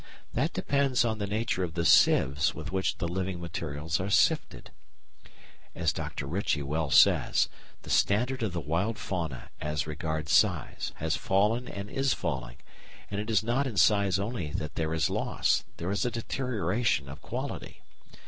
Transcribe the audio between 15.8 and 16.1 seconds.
is a